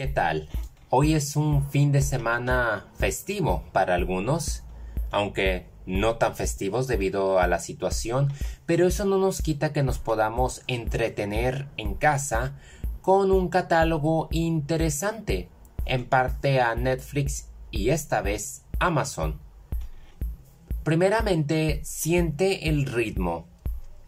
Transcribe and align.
¿Qué 0.00 0.06
tal? 0.06 0.48
Hoy 0.90 1.14
es 1.14 1.34
un 1.34 1.68
fin 1.70 1.90
de 1.90 2.02
semana 2.02 2.86
festivo 2.98 3.64
para 3.72 3.96
algunos, 3.96 4.62
aunque 5.10 5.66
no 5.86 6.18
tan 6.18 6.36
festivos 6.36 6.86
debido 6.86 7.40
a 7.40 7.48
la 7.48 7.58
situación, 7.58 8.32
pero 8.64 8.86
eso 8.86 9.04
no 9.06 9.18
nos 9.18 9.42
quita 9.42 9.72
que 9.72 9.82
nos 9.82 9.98
podamos 9.98 10.62
entretener 10.68 11.66
en 11.76 11.94
casa 11.94 12.52
con 13.02 13.32
un 13.32 13.48
catálogo 13.48 14.28
interesante, 14.30 15.48
en 15.84 16.04
parte 16.04 16.60
a 16.60 16.76
Netflix 16.76 17.48
y 17.72 17.90
esta 17.90 18.22
vez 18.22 18.62
Amazon. 18.78 19.40
Primeramente, 20.84 21.80
siente 21.82 22.68
el 22.68 22.86
ritmo, 22.86 23.48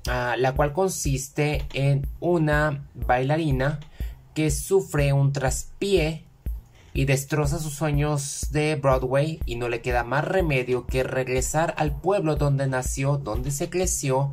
ah, 0.07 0.37
la 0.39 0.55
cual 0.55 0.73
consiste 0.73 1.67
en 1.73 2.07
una 2.21 2.89
bailarina 2.95 3.81
que 4.35 4.51
sufre 4.51 5.13
un 5.13 5.33
traspié 5.33 6.25
y 6.93 7.05
destroza 7.05 7.59
sus 7.59 7.75
sueños 7.75 8.49
de 8.51 8.75
Broadway 8.77 9.41
y 9.47 9.57
no 9.57 9.69
le 9.69 9.81
queda 9.81 10.05
más 10.05 10.25
remedio 10.25 10.87
que 10.87 11.03
regresar 11.03 11.75
al 11.77 11.99
pueblo 12.01 12.37
donde 12.37 12.67
nació, 12.67 13.17
donde 13.17 13.51
se 13.51 13.71
creció 13.71 14.31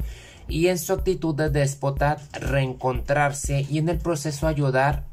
y 0.47 0.67
en 0.67 0.79
su 0.79 0.93
actitud 0.93 1.35
de 1.35 1.49
déspota 1.49 2.17
reencontrarse 2.33 3.65
y 3.69 3.77
en 3.77 3.89
el 3.89 3.97
proceso 3.99 4.47
ayudar 4.47 5.05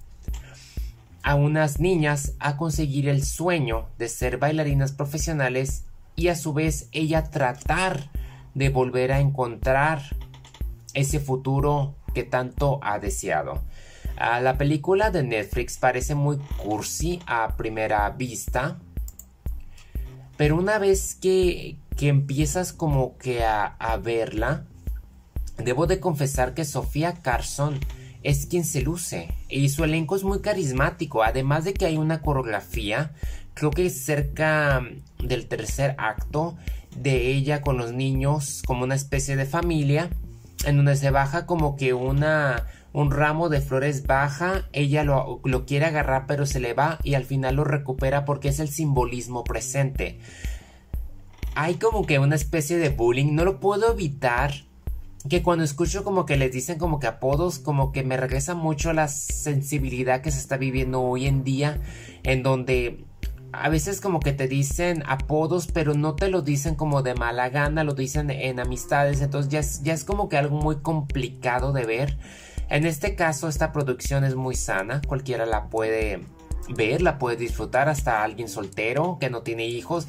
a 1.22 1.34
unas 1.34 1.80
niñas 1.80 2.34
a 2.38 2.56
conseguir 2.56 3.08
el 3.08 3.24
sueño 3.24 3.88
de 3.98 4.08
ser 4.08 4.38
bailarinas 4.38 4.92
profesionales 4.92 5.84
y 6.16 6.28
a 6.28 6.36
su 6.36 6.52
vez 6.52 6.88
ella 6.92 7.24
tratar 7.30 8.10
de 8.54 8.68
volver 8.68 9.10
a 9.10 9.20
encontrar 9.20 10.02
ese 10.92 11.18
futuro 11.18 11.94
que 12.14 12.22
tanto 12.22 12.78
ha 12.82 12.98
deseado 12.98 13.62
la 14.16 14.56
película 14.58 15.10
de 15.10 15.22
Netflix 15.22 15.78
parece 15.78 16.14
muy 16.14 16.38
cursi 16.56 17.20
a 17.26 17.56
primera 17.56 18.08
vista. 18.10 18.78
Pero 20.36 20.56
una 20.56 20.78
vez 20.78 21.14
que, 21.14 21.76
que 21.96 22.08
empiezas 22.08 22.72
como 22.72 23.16
que 23.18 23.44
a, 23.44 23.66
a, 23.66 23.96
verla, 23.96 24.64
debo 25.58 25.86
de 25.86 26.00
confesar 26.00 26.54
que 26.54 26.64
Sofía 26.64 27.14
Carson 27.22 27.78
es 28.22 28.46
quien 28.46 28.64
se 28.64 28.82
luce. 28.82 29.28
Y 29.48 29.68
su 29.68 29.84
elenco 29.84 30.16
es 30.16 30.24
muy 30.24 30.40
carismático. 30.40 31.22
Además 31.22 31.64
de 31.64 31.74
que 31.74 31.86
hay 31.86 31.96
una 31.96 32.20
coreografía, 32.20 33.12
creo 33.54 33.70
que 33.70 33.90
cerca 33.90 34.82
del 35.18 35.46
tercer 35.46 35.94
acto 35.98 36.56
de 36.96 37.32
ella 37.32 37.60
con 37.60 37.76
los 37.76 37.92
niños 37.92 38.62
como 38.66 38.84
una 38.84 38.94
especie 38.94 39.36
de 39.36 39.46
familia. 39.46 40.10
En 40.64 40.76
donde 40.76 40.96
se 40.96 41.10
baja 41.10 41.46
como 41.46 41.76
que 41.76 41.92
una 41.92 42.64
un 42.94 43.10
ramo 43.10 43.48
de 43.48 43.60
flores 43.60 44.06
baja, 44.06 44.68
ella 44.72 45.02
lo, 45.02 45.42
quiere 45.66 45.84
agarrar 45.84 46.26
pero 46.28 46.46
se 46.46 46.60
le 46.60 46.74
va 46.74 47.00
y 47.02 47.14
al 47.14 47.24
final 47.24 47.56
lo 47.56 47.64
recupera 47.64 48.24
porque 48.24 48.48
es 48.48 48.60
el 48.60 48.68
simbolismo 48.68 49.42
presente. 49.42 50.20
Hay 51.56 51.74
como 51.74 52.06
que 52.06 52.20
una 52.20 52.36
especie 52.36 52.78
de 52.78 52.90
bullying, 52.90 53.34
no 53.34 53.44
lo 53.44 53.60
puedo 53.60 53.92
evitar. 53.92 54.52
Que 55.28 55.42
cuando 55.42 55.64
escucho 55.64 56.04
como 56.04 56.26
que 56.26 56.36
les 56.36 56.52
dicen 56.52 56.78
como 56.78 57.00
que 57.00 57.06
apodos, 57.06 57.58
como 57.58 57.92
que 57.92 58.04
me 58.04 58.16
regresa 58.16 58.54
mucho 58.54 58.92
la 58.92 59.08
sensibilidad 59.08 60.20
que 60.20 60.30
se 60.30 60.38
está 60.38 60.56
viviendo 60.56 61.02
hoy 61.02 61.26
en 61.26 61.42
día, 61.44 61.80
en 62.24 62.42
donde 62.42 63.06
a 63.50 63.70
veces 63.70 64.00
como 64.00 64.20
que 64.20 64.32
te 64.32 64.46
dicen 64.46 65.02
apodos, 65.06 65.66
pero 65.66 65.94
no 65.94 66.14
te 66.14 66.28
lo 66.28 66.42
dicen 66.42 66.74
como 66.74 67.02
de 67.02 67.14
mala 67.14 67.48
gana, 67.48 67.84
lo 67.84 67.94
dicen 67.94 68.30
en 68.30 68.60
amistades, 68.60 69.22
entonces 69.22 69.50
ya 69.50 69.62
ya 69.82 69.94
es 69.94 70.04
como 70.04 70.28
que 70.28 70.36
algo 70.36 70.58
muy 70.58 70.76
complicado 70.76 71.72
de 71.72 71.86
ver. 71.86 72.18
En 72.68 72.86
este 72.86 73.14
caso, 73.14 73.48
esta 73.48 73.72
producción 73.72 74.24
es 74.24 74.34
muy 74.34 74.54
sana, 74.54 75.00
cualquiera 75.06 75.46
la 75.46 75.68
puede 75.68 76.20
ver, 76.68 77.02
la 77.02 77.18
puede 77.18 77.36
disfrutar, 77.36 77.88
hasta 77.88 78.22
alguien 78.22 78.48
soltero 78.48 79.18
que 79.20 79.30
no 79.30 79.42
tiene 79.42 79.66
hijos 79.66 80.06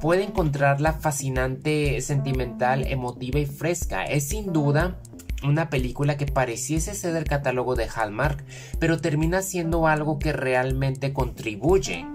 puede 0.00 0.24
encontrarla 0.24 0.92
fascinante, 0.92 2.00
sentimental, 2.00 2.86
emotiva 2.86 3.38
y 3.38 3.46
fresca. 3.46 4.04
Es 4.04 4.28
sin 4.28 4.52
duda 4.52 4.96
una 5.42 5.70
película 5.70 6.16
que 6.16 6.26
pareciese 6.26 6.94
ser 6.94 7.12
del 7.12 7.24
catálogo 7.24 7.76
de 7.76 7.88
Hallmark, 7.88 8.44
pero 8.78 8.98
termina 8.98 9.42
siendo 9.42 9.86
algo 9.86 10.18
que 10.18 10.32
realmente 10.32 11.12
contribuye 11.12 12.06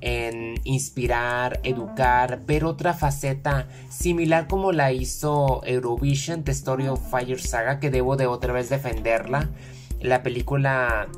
en 0.00 0.60
inspirar, 0.64 1.60
educar, 1.62 2.44
ver 2.46 2.64
otra 2.64 2.94
faceta 2.94 3.68
similar 3.90 4.46
como 4.46 4.72
la 4.72 4.92
hizo 4.92 5.62
Eurovision, 5.64 6.44
The 6.44 6.52
Story 6.52 6.88
of 6.88 7.10
Fire 7.10 7.40
Saga, 7.40 7.80
que 7.80 7.90
debo 7.90 8.16
de 8.16 8.26
otra 8.26 8.52
vez 8.52 8.68
defenderla. 8.68 9.50
La 10.00 10.22
película 10.22 11.08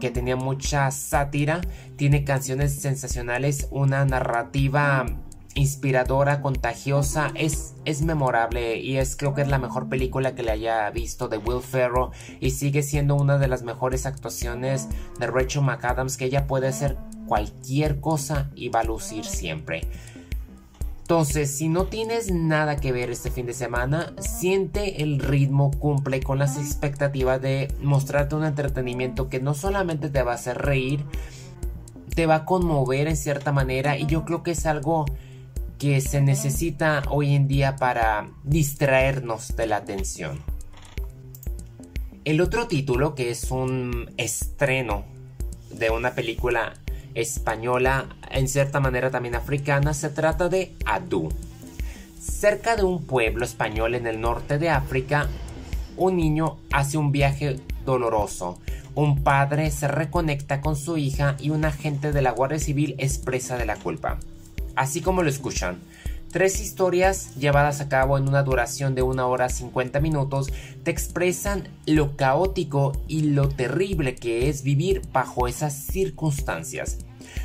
que 0.00 0.10
tenía 0.10 0.36
mucha 0.36 0.90
sátira, 0.90 1.60
tiene 1.96 2.24
canciones 2.24 2.80
sensacionales, 2.80 3.68
una 3.70 4.04
narrativa 4.04 5.06
inspiradora, 5.54 6.42
contagiosa, 6.42 7.32
es, 7.34 7.74
es 7.86 8.02
memorable 8.02 8.78
y 8.78 8.98
es 8.98 9.16
creo 9.16 9.34
que 9.34 9.40
es 9.40 9.48
la 9.48 9.58
mejor 9.58 9.88
película 9.88 10.34
que 10.34 10.42
le 10.42 10.52
haya 10.52 10.90
visto 10.90 11.28
de 11.28 11.38
Will 11.38 11.62
Ferrell 11.62 12.10
y 12.40 12.50
sigue 12.50 12.82
siendo 12.82 13.14
una 13.14 13.38
de 13.38 13.48
las 13.48 13.62
mejores 13.62 14.04
actuaciones 14.04 14.88
de 15.18 15.26
Rachel 15.26 15.62
McAdams 15.62 16.18
que 16.18 16.26
ella 16.26 16.46
puede 16.46 16.68
hacer 16.68 16.98
cualquier 17.26 18.00
cosa 18.00 18.50
y 18.54 18.68
va 18.68 18.80
a 18.80 18.84
lucir 18.84 19.24
siempre. 19.24 19.82
Entonces, 21.02 21.56
si 21.56 21.68
no 21.68 21.84
tienes 21.84 22.32
nada 22.32 22.78
que 22.78 22.90
ver 22.90 23.10
este 23.10 23.30
fin 23.30 23.46
de 23.46 23.52
semana, 23.52 24.12
siente 24.18 25.04
el 25.04 25.20
ritmo, 25.20 25.70
cumple 25.70 26.20
con 26.20 26.40
las 26.40 26.58
expectativas 26.58 27.40
de 27.40 27.72
mostrarte 27.80 28.34
un 28.34 28.44
entretenimiento 28.44 29.28
que 29.28 29.38
no 29.38 29.54
solamente 29.54 30.08
te 30.08 30.22
va 30.24 30.32
a 30.32 30.34
hacer 30.34 30.58
reír, 30.58 31.04
te 32.16 32.26
va 32.26 32.34
a 32.34 32.44
conmover 32.44 33.06
en 33.06 33.16
cierta 33.16 33.52
manera 33.52 33.96
y 33.96 34.06
yo 34.06 34.24
creo 34.24 34.42
que 34.42 34.50
es 34.50 34.66
algo 34.66 35.04
que 35.78 36.00
se 36.00 36.20
necesita 36.22 37.02
hoy 37.08 37.34
en 37.34 37.46
día 37.46 37.76
para 37.76 38.30
distraernos 38.42 39.54
de 39.54 39.66
la 39.68 39.76
atención. 39.76 40.40
El 42.24 42.40
otro 42.40 42.66
título, 42.66 43.14
que 43.14 43.30
es 43.30 43.52
un 43.52 44.10
estreno 44.16 45.04
de 45.70 45.90
una 45.90 46.16
película 46.16 46.74
española, 47.16 48.06
en 48.30 48.46
cierta 48.46 48.78
manera 48.78 49.10
también 49.10 49.34
africana, 49.34 49.94
se 49.94 50.10
trata 50.10 50.48
de 50.48 50.74
Adu. 50.84 51.30
Cerca 52.20 52.76
de 52.76 52.84
un 52.84 53.04
pueblo 53.04 53.44
español 53.44 53.94
en 53.94 54.06
el 54.06 54.20
norte 54.20 54.58
de 54.58 54.68
África, 54.68 55.28
un 55.96 56.16
niño 56.16 56.58
hace 56.72 56.98
un 56.98 57.10
viaje 57.10 57.58
doloroso. 57.84 58.58
Un 58.94 59.22
padre 59.22 59.70
se 59.70 59.88
reconecta 59.88 60.60
con 60.60 60.76
su 60.76 60.96
hija 60.96 61.36
y 61.40 61.50
un 61.50 61.64
agente 61.64 62.12
de 62.12 62.22
la 62.22 62.32
Guardia 62.32 62.58
Civil 62.58 62.94
expresa 62.98 63.56
de 63.56 63.66
la 63.66 63.76
culpa. 63.76 64.18
Así 64.74 65.00
como 65.00 65.22
lo 65.22 65.30
escuchan, 65.30 65.80
Tres 66.30 66.60
historias 66.60 67.34
llevadas 67.36 67.80
a 67.80 67.88
cabo 67.88 68.18
en 68.18 68.28
una 68.28 68.42
duración 68.42 68.94
de 68.94 69.02
una 69.02 69.26
hora 69.26 69.48
50 69.48 70.00
minutos 70.00 70.48
te 70.82 70.90
expresan 70.90 71.68
lo 71.86 72.16
caótico 72.16 72.92
y 73.08 73.22
lo 73.30 73.48
terrible 73.48 74.16
que 74.16 74.48
es 74.48 74.62
vivir 74.62 75.02
bajo 75.12 75.48
esas 75.48 75.74
circunstancias. 75.74 76.98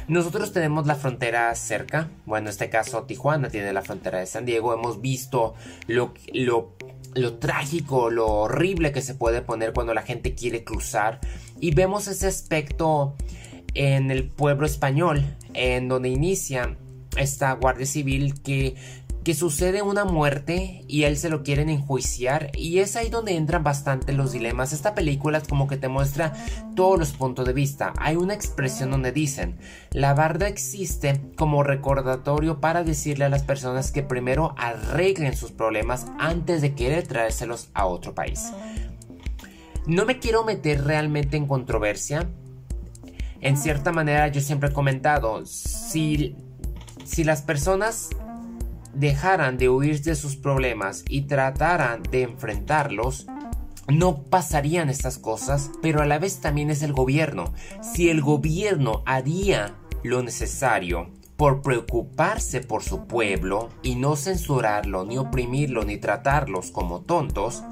Nosotros 0.08 0.52
tenemos 0.52 0.88
la 0.88 0.96
frontera 0.96 1.53
cerca, 1.56 2.09
bueno, 2.25 2.47
en 2.47 2.52
este 2.52 2.70
caso 2.70 3.03
Tijuana 3.03 3.50
tiene 3.50 3.72
la 3.72 3.81
frontera 3.81 4.20
de 4.20 4.25
San 4.25 4.46
Diego, 4.46 4.74
hemos 4.74 5.00
visto 5.00 5.53
lo, 5.88 6.14
lo, 6.34 6.75
lo 7.14 7.34
trágico, 7.36 8.09
lo 8.09 8.28
horrible 8.28 8.91
que 8.91 9.02
se 9.02 9.16
puede 9.16 9.41
poner 9.41 9.74
cuando 9.74 9.94
la 9.94 10.02
gente 10.02 10.36
quiere 10.36 10.64
cruzar 10.64 11.20
y 11.59 11.74
vemos 11.74 12.08
ese 12.08 12.28
aspecto 12.28 13.16
en 13.74 14.12
el 14.12 14.28
pueblo 14.28 14.66
español, 14.66 15.24
en 15.53 15.88
donde 15.88 16.09
inicia 16.09 16.78
esta 17.18 17.54
guardia 17.54 17.86
civil 17.86 18.42
que 18.42 18.76
que 19.24 19.36
sucede 19.36 19.82
una 19.82 20.04
muerte 20.04 20.84
y 20.88 21.03
él 21.03 21.16
se 21.16 21.30
lo 21.30 21.44
quieren 21.44 21.70
enjuiciar 21.70 22.52
y 22.58 22.80
es 22.80 22.96
ahí 22.96 23.09
donde 23.09 23.35
entran 23.35 23.64
bastante 23.64 24.14
los 24.14 24.32
dilemas. 24.32 24.74
Esta 24.74 24.96
película 24.96 25.38
es 25.38 25.47
como 25.47 25.68
que 25.68 25.78
te 25.78 25.88
muestra 25.88 26.34
todos 26.76 26.97
los 26.97 27.12
puntos 27.12 27.46
de 27.46 27.53
vista. 27.53 27.94
Hay 28.00 28.16
una 28.16 28.34
expresión 28.34 28.90
donde 28.90 29.12
dicen, 29.12 29.58
la 29.91 30.14
barda 30.16 30.47
existe 30.47 31.22
como 31.35 31.62
recordatorio 31.62 32.59
para 32.59 32.84
decirle 32.84 33.26
a 33.26 33.30
las 33.30 33.44
personas 33.44 33.91
que 33.91 34.02
primero 34.02 34.56
arreglen 34.58 35.35
sus 35.35 35.52
problemas 35.52 36.08
antes 36.18 36.62
de 36.62 36.74
querer 36.74 37.06
traérselos 37.06 37.70
a 37.74 37.85
otro 37.85 38.16
país. 38.16 38.52
No 39.85 40.06
me 40.06 40.18
quiero 40.18 40.44
meter 40.44 40.84
realmente 40.84 41.38
en 41.38 41.46
controversia. 41.46 42.28
En 43.40 43.58
cierta 43.58 43.91
manera 43.91 44.28
yo 44.30 44.41
siempre 44.41 44.70
he 44.70 44.74
comentado, 44.74 45.46
si 45.46 46.35
si 47.11 47.25
las 47.25 47.41
personas 47.41 48.09
dejaran 48.93 49.58
de 49.58 49.67
huir 49.67 50.02
de 50.02 50.16
sus 50.16 50.37
problemas 50.37 51.03
y 51.09 51.23
trataran 51.23 52.03
de 52.03 52.23
enfrentarlos, 52.23 53.28
no 53.90 54.23
pasarían 54.23 54.90
estas 54.90 55.17
cosas, 55.17 55.72
pero 55.81 56.02
a 56.02 56.05
la 56.05 56.19
vez 56.19 56.40
también 56.40 56.69
es 56.69 56.84
el 56.84 56.93
gobierno. 56.93 57.53
Si 57.81 58.09
el 58.09 58.22
gobierno 58.22 59.03
haría 59.05 59.75
lo 60.03 60.23
necesario 60.23 61.09
por 61.35 61.61
preocuparse 61.61 62.61
por 62.61 62.81
su 62.81 63.08
pueblo 63.08 63.69
y 63.81 63.96
no 63.96 64.16
censurarlo, 64.16 65.03
ni 65.03 65.17
oprimirlo, 65.17 65.84
ni 65.84 65.97
tratarlos 65.97 66.72
como 66.72 67.02
tontos, 67.02 67.63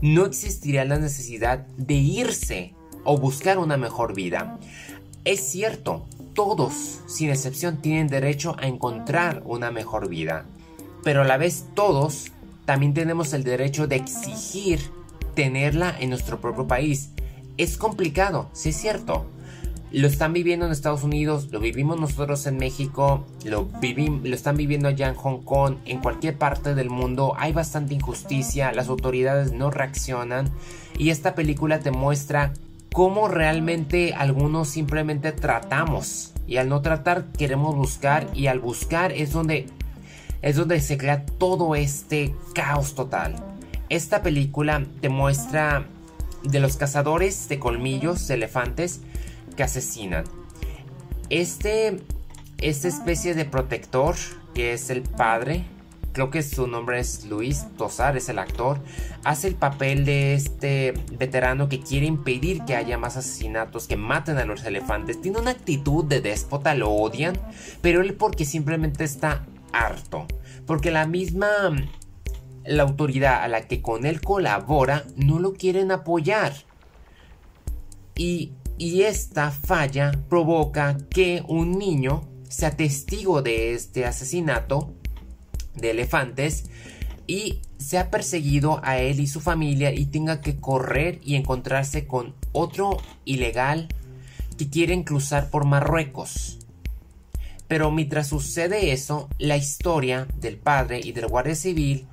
no 0.00 0.24
existiría 0.24 0.86
la 0.86 0.98
necesidad 0.98 1.66
de 1.76 1.94
irse 1.94 2.74
o 3.04 3.18
buscar 3.18 3.58
una 3.58 3.76
mejor 3.76 4.14
vida. 4.14 4.58
Es 5.24 5.40
cierto, 5.40 6.06
todos, 6.34 7.00
sin 7.06 7.30
excepción, 7.30 7.78
tienen 7.78 8.08
derecho 8.08 8.56
a 8.58 8.66
encontrar 8.66 9.42
una 9.44 9.70
mejor 9.70 10.08
vida, 10.08 10.44
pero 11.02 11.22
a 11.22 11.24
la 11.24 11.36
vez 11.36 11.66
todos 11.74 12.30
también 12.64 12.94
tenemos 12.94 13.32
el 13.32 13.44
derecho 13.44 13.86
de 13.86 13.96
exigir 13.96 14.80
tenerla 15.34 15.94
en 15.98 16.10
nuestro 16.10 16.40
propio 16.40 16.66
país. 16.66 17.10
Es 17.56 17.76
complicado, 17.76 18.48
sí 18.52 18.70
es 18.70 18.76
cierto. 18.76 19.26
Lo 19.92 20.06
están 20.06 20.32
viviendo 20.32 20.66
en 20.66 20.72
Estados 20.72 21.02
Unidos, 21.02 21.48
lo 21.50 21.58
vivimos 21.58 21.98
nosotros 21.98 22.46
en 22.46 22.58
México, 22.58 23.26
lo, 23.44 23.68
lo 23.82 24.34
están 24.34 24.56
viviendo 24.56 24.86
allá 24.86 25.08
en 25.08 25.16
Hong 25.16 25.42
Kong, 25.42 25.78
en 25.84 26.00
cualquier 26.00 26.38
parte 26.38 26.76
del 26.76 26.90
mundo. 26.90 27.34
Hay 27.36 27.52
bastante 27.52 27.94
injusticia, 27.94 28.70
las 28.70 28.88
autoridades 28.88 29.52
no 29.52 29.72
reaccionan 29.72 30.48
y 30.96 31.10
esta 31.10 31.34
película 31.34 31.80
te 31.80 31.90
muestra 31.90 32.52
cómo 32.92 33.28
realmente 33.28 34.14
algunos 34.14 34.68
simplemente 34.68 35.32
tratamos 35.32 36.32
y 36.46 36.56
al 36.56 36.68
no 36.68 36.82
tratar 36.82 37.26
queremos 37.32 37.76
buscar 37.76 38.26
y 38.34 38.48
al 38.48 38.58
buscar 38.58 39.12
es 39.12 39.32
donde 39.32 39.66
es 40.42 40.56
donde 40.56 40.80
se 40.80 40.96
crea 40.96 41.26
todo 41.26 41.74
este 41.74 42.34
caos 42.54 42.94
total. 42.94 43.36
Esta 43.88 44.22
película 44.22 44.84
te 45.00 45.08
muestra 45.08 45.86
de 46.42 46.60
los 46.60 46.76
cazadores 46.76 47.48
de 47.48 47.58
colmillos 47.58 48.26
de 48.26 48.34
elefantes 48.34 49.00
que 49.56 49.62
asesinan. 49.62 50.24
Este 51.28 52.00
esta 52.58 52.88
especie 52.88 53.34
de 53.34 53.44
protector 53.44 54.16
que 54.54 54.72
es 54.72 54.90
el 54.90 55.02
padre 55.02 55.64
creo 56.12 56.30
que 56.30 56.42
su 56.42 56.66
nombre 56.66 56.98
es 56.98 57.24
Luis 57.26 57.66
Tosar, 57.76 58.16
es 58.16 58.28
el 58.28 58.38
actor, 58.38 58.80
hace 59.24 59.48
el 59.48 59.54
papel 59.54 60.04
de 60.04 60.34
este 60.34 60.94
veterano 61.12 61.68
que 61.68 61.80
quiere 61.80 62.06
impedir 62.06 62.64
que 62.64 62.76
haya 62.76 62.98
más 62.98 63.16
asesinatos, 63.16 63.86
que 63.86 63.96
maten 63.96 64.38
a 64.38 64.44
los 64.44 64.64
elefantes. 64.64 65.20
Tiene 65.20 65.38
una 65.38 65.52
actitud 65.52 66.04
de 66.04 66.20
déspota, 66.20 66.74
lo 66.74 66.90
odian, 66.90 67.38
pero 67.80 68.00
él 68.00 68.14
porque 68.14 68.44
simplemente 68.44 69.04
está 69.04 69.44
harto. 69.72 70.26
Porque 70.66 70.90
la 70.90 71.06
misma 71.06 71.48
la 72.64 72.82
autoridad 72.82 73.42
a 73.42 73.48
la 73.48 73.66
que 73.66 73.82
con 73.82 74.06
él 74.06 74.20
colabora 74.20 75.04
no 75.16 75.38
lo 75.38 75.54
quieren 75.54 75.90
apoyar. 75.90 76.52
Y, 78.14 78.52
y 78.76 79.02
esta 79.02 79.50
falla 79.50 80.12
provoca 80.28 80.98
que 81.08 81.42
un 81.48 81.78
niño 81.78 82.28
sea 82.48 82.76
testigo 82.76 83.42
de 83.42 83.72
este 83.72 84.04
asesinato 84.04 84.94
de 85.80 85.90
elefantes 85.90 86.64
y 87.26 87.60
se 87.78 87.98
ha 87.98 88.10
perseguido 88.10 88.80
a 88.82 88.98
él 88.98 89.20
y 89.20 89.26
su 89.26 89.40
familia 89.40 89.92
y 89.92 90.06
tenga 90.06 90.40
que 90.40 90.56
correr 90.56 91.20
y 91.22 91.36
encontrarse 91.36 92.06
con 92.06 92.34
otro 92.52 92.98
ilegal 93.24 93.88
que 94.58 94.68
quieren 94.68 95.04
cruzar 95.04 95.48
por 95.48 95.64
Marruecos. 95.64 96.58
Pero 97.68 97.90
mientras 97.92 98.26
sucede 98.26 98.92
eso, 98.92 99.28
la 99.38 99.56
historia 99.56 100.26
del 100.40 100.56
padre 100.58 101.00
y 101.02 101.12
del 101.12 101.28
guardia 101.28 101.54
civil 101.54 102.06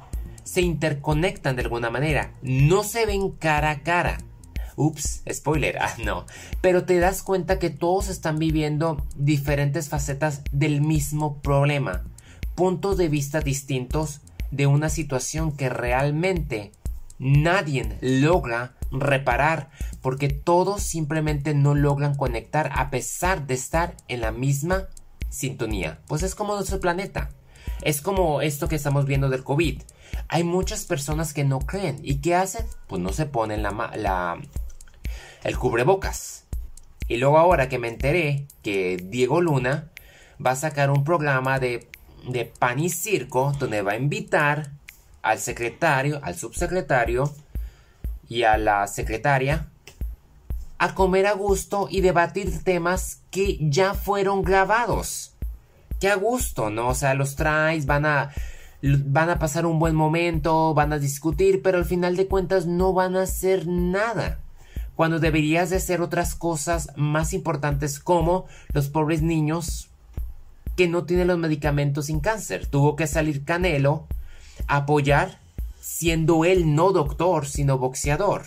se 0.43 0.61
interconectan 0.61 1.55
de 1.55 1.63
alguna 1.63 1.89
manera. 1.89 2.31
No 2.43 2.83
se 2.83 3.05
ven 3.05 3.31
cara 3.31 3.71
a 3.71 3.81
cara. 3.81 4.19
Ups, 4.75 5.23
spoiler, 5.33 5.77
ah, 5.81 5.95
no. 6.05 6.27
Pero 6.61 6.85
te 6.85 6.99
das 6.99 7.23
cuenta 7.23 7.57
que 7.57 7.71
todos 7.71 8.07
están 8.07 8.37
viviendo 8.37 9.03
diferentes 9.15 9.89
facetas 9.89 10.43
del 10.51 10.81
mismo 10.81 11.41
problema 11.41 12.03
puntos 12.57 12.97
de 12.97 13.07
vista 13.07 13.39
distintos 13.39 14.21
de 14.49 14.65
una 14.65 14.89
situación 14.89 15.55
que 15.55 15.69
realmente 15.69 16.71
nadie 17.19 17.97
logra 18.01 18.73
reparar 18.91 19.69
porque 20.01 20.29
todos 20.29 20.81
simplemente 20.81 21.53
no 21.53 21.75
logran 21.75 22.15
conectar 22.15 22.71
a 22.73 22.89
pesar 22.89 23.45
de 23.45 23.53
estar 23.53 23.95
en 24.07 24.21
la 24.21 24.31
misma 24.31 24.87
sintonía. 25.29 25.99
Pues 26.07 26.23
es 26.23 26.33
como 26.33 26.55
nuestro 26.55 26.79
planeta. 26.79 27.29
Es 27.83 28.01
como 28.01 28.41
esto 28.41 28.67
que 28.67 28.75
estamos 28.75 29.05
viendo 29.05 29.29
del 29.29 29.43
COVID. 29.43 29.83
Hay 30.27 30.43
muchas 30.43 30.85
personas 30.85 31.35
que 31.35 31.43
no 31.43 31.59
creen. 31.59 31.99
¿Y 32.01 32.21
qué 32.21 32.33
hacen? 32.33 32.65
Pues 32.87 32.99
no 32.99 33.13
se 33.13 33.27
ponen 33.27 33.61
la, 33.61 33.91
la, 33.95 34.41
el 35.43 35.57
cubrebocas. 35.59 36.47
Y 37.07 37.17
luego 37.17 37.37
ahora 37.37 37.69
que 37.69 37.77
me 37.77 37.87
enteré 37.87 38.47
que 38.63 38.97
Diego 38.97 39.41
Luna 39.41 39.91
va 40.43 40.51
a 40.51 40.55
sacar 40.55 40.89
un 40.89 41.03
programa 41.03 41.59
de 41.59 41.87
de 42.27 42.45
pan 42.45 42.79
y 42.79 42.89
circo 42.89 43.53
donde 43.59 43.81
va 43.81 43.93
a 43.93 43.97
invitar 43.97 44.71
al 45.21 45.39
secretario, 45.39 46.19
al 46.23 46.35
subsecretario 46.35 47.33
y 48.27 48.43
a 48.43 48.57
la 48.57 48.87
secretaria 48.87 49.67
a 50.79 50.93
comer 50.93 51.25
a 51.25 51.33
gusto 51.33 51.87
y 51.89 52.01
debatir 52.01 52.63
temas 52.63 53.21
que 53.31 53.57
ya 53.59 53.93
fueron 53.93 54.43
grabados. 54.43 55.33
Que 55.99 56.09
a 56.09 56.15
gusto, 56.15 56.69
¿no? 56.69 56.89
O 56.89 56.93
sea, 56.93 57.15
los 57.15 57.35
traes, 57.35 57.85
van 57.85 58.05
a 58.05 58.31
van 58.81 59.31
a 59.31 59.39
pasar 59.39 59.65
un 59.65 59.79
buen 59.79 59.95
momento, 59.95 60.75
van 60.75 60.93
a 60.93 60.99
discutir, 60.99 61.63
pero 61.63 61.79
al 61.79 61.85
final 61.85 62.15
de 62.15 62.27
cuentas 62.27 62.67
no 62.67 62.93
van 62.93 63.15
a 63.15 63.23
hacer 63.23 63.67
nada. 63.67 64.39
Cuando 64.95 65.19
deberías 65.19 65.71
de 65.71 65.77
hacer 65.77 66.01
otras 66.01 66.35
cosas 66.35 66.91
más 66.95 67.33
importantes 67.33 67.99
como 67.99 68.45
los 68.73 68.89
pobres 68.89 69.23
niños 69.23 69.89
que 70.77 70.87
no 70.87 71.05
tiene 71.05 71.25
los 71.25 71.39
medicamentos 71.39 72.05
sin 72.05 72.19
cáncer. 72.19 72.67
Tuvo 72.67 72.95
que 72.95 73.07
salir 73.07 73.43
Canelo 73.43 74.07
a 74.67 74.77
apoyar, 74.77 75.39
siendo 75.81 76.45
él 76.45 76.75
no 76.75 76.91
doctor, 76.91 77.47
sino 77.47 77.79
boxeador. 77.79 78.43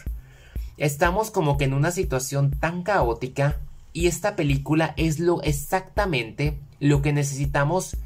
Estamos 0.77 1.32
como 1.32 1.59
que 1.59 1.65
en 1.65 1.75
una 1.75 1.91
situación 1.91 2.53
tan 2.53 2.85
caótica 2.85 3.59
y 3.93 4.06
esta 4.06 4.37
película 4.37 4.94
es 4.97 5.19
lo 5.19 5.43
exactamente 5.43 6.56
lo 6.79 7.03
que 7.03 7.12
necesitamos 7.12 7.97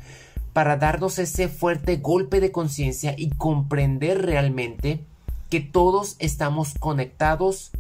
para 0.55 0.79
darnos 0.79 1.19
ese 1.19 1.49
fuerte 1.49 1.97
golpe 1.99 2.41
de 2.41 2.50
conciencia 2.50 3.15
y 3.19 3.29
comprender 3.29 4.23
realmente 4.23 5.05
que 5.50 5.61
todos 5.61 6.17
estamos 6.19 6.75
conectados 6.81 7.73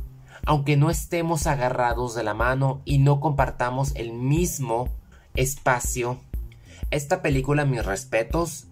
aunque 0.46 0.76
no 0.76 0.90
estemos 0.90 1.46
agarrados 1.46 2.14
de 2.14 2.22
la 2.22 2.34
mano 2.34 2.82
y 2.84 2.98
no 2.98 3.18
compartamos 3.18 3.92
el 3.94 4.12
mismo 4.12 4.90
espacio 5.34 6.18
esta 6.94 7.22
película, 7.22 7.64
mis 7.64 7.84
respetos, 7.84 8.68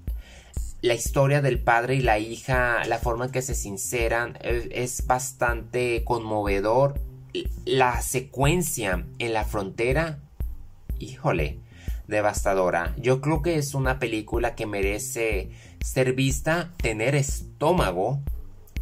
la 0.80 0.94
historia 0.94 1.42
del 1.42 1.60
padre 1.60 1.96
y 1.96 2.00
la 2.00 2.18
hija, 2.18 2.84
la 2.84 2.98
forma 2.98 3.26
en 3.26 3.32
que 3.32 3.42
se 3.42 3.54
sinceran, 3.54 4.38
es, 4.42 5.06
bastante 5.06 6.04
conmovedor. 6.04 7.00
La 7.64 8.00
secuencia 8.02 9.06
en 9.18 9.32
la 9.32 9.44
frontera, 9.44 10.20
híjole, 10.98 11.60
devastadora. 12.08 12.94
Yo 12.98 13.20
creo 13.20 13.42
que 13.42 13.56
es 13.56 13.74
una 13.74 13.98
película 13.98 14.54
que 14.54 14.66
merece 14.66 15.50
ser 15.80 16.12
vista, 16.12 16.72
tener 16.76 17.14
estómago, 17.14 18.20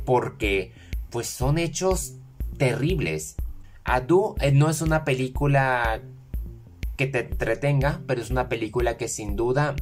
porque 0.05 0.73
pues 1.11 1.29
son 1.29 1.59
hechos 1.59 2.15
terribles. 2.59 3.37
Adu 3.85 4.35
eh, 4.41 4.53
no 4.53 4.69
es 4.69 4.83
una 4.83 5.05
película 5.05 6.03
que 7.01 7.07
te 7.07 7.21
entretenga, 7.21 8.03
pero 8.07 8.21
es 8.21 8.29
una 8.29 8.51
película 8.51 8.99
que 8.99 9.09
sin 9.09 9.35
duda 9.35 9.75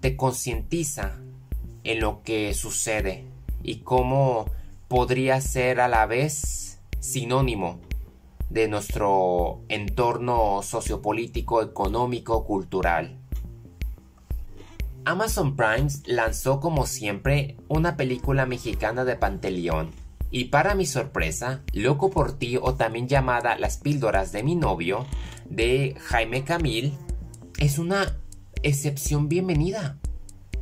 te 0.00 0.14
concientiza 0.14 1.16
en 1.84 2.00
lo 2.00 2.22
que 2.22 2.52
sucede 2.52 3.24
y 3.62 3.76
cómo 3.76 4.44
podría 4.88 5.40
ser 5.40 5.80
a 5.80 5.88
la 5.88 6.04
vez 6.04 6.80
sinónimo 7.00 7.80
de 8.50 8.68
nuestro 8.68 9.62
entorno 9.70 10.60
sociopolítico, 10.60 11.62
económico, 11.62 12.44
cultural. 12.44 13.16
Amazon 15.06 15.56
Prime 15.56 15.88
lanzó 16.04 16.60
como 16.60 16.84
siempre 16.84 17.56
una 17.68 17.96
película 17.96 18.44
mexicana 18.44 19.06
de 19.06 19.16
Panteleón 19.16 19.92
y 20.30 20.46
para 20.46 20.74
mi 20.74 20.84
sorpresa, 20.84 21.62
Loco 21.72 22.10
por 22.10 22.38
ti 22.38 22.58
o 22.60 22.74
también 22.74 23.08
llamada 23.08 23.56
Las 23.56 23.78
píldoras 23.78 24.30
de 24.30 24.42
mi 24.42 24.56
novio 24.56 25.06
de 25.48 25.96
Jaime 26.00 26.44
Camil 26.44 26.94
es 27.58 27.78
una 27.78 28.16
excepción 28.62 29.28
bienvenida. 29.28 29.98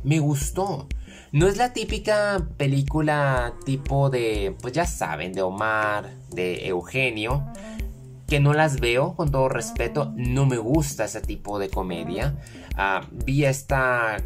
Me 0.03 0.19
gustó. 0.19 0.87
No 1.31 1.47
es 1.47 1.57
la 1.57 1.73
típica 1.73 2.47
película 2.57 3.53
tipo 3.65 4.09
de, 4.09 4.55
pues 4.61 4.73
ya 4.73 4.85
saben, 4.85 5.33
de 5.33 5.41
Omar, 5.41 6.09
de 6.31 6.67
Eugenio, 6.67 7.45
que 8.27 8.39
no 8.39 8.53
las 8.53 8.79
veo 8.79 9.15
con 9.15 9.31
todo 9.31 9.49
respeto. 9.49 10.13
No 10.15 10.45
me 10.45 10.57
gusta 10.57 11.05
ese 11.05 11.21
tipo 11.21 11.59
de 11.59 11.69
comedia. 11.69 12.35
Ah, 12.75 13.05
vi 13.11 13.45
esta 13.45 14.23